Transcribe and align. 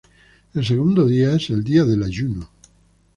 El 0.55 0.65
segundo 0.65 1.05
día 1.05 1.35
es 1.35 1.51
el 1.51 1.63
día 1.63 1.83
del 1.85 2.01
ayuno. 2.01 2.49